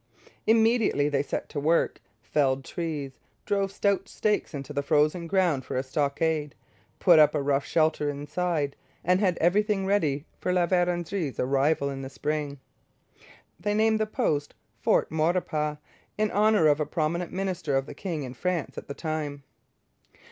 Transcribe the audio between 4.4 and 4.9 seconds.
into the